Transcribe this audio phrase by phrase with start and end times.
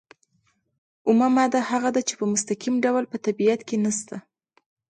[1.07, 4.15] اومه ماده هغه ده چې په مستقیم ډول په طبیعت کې نشته.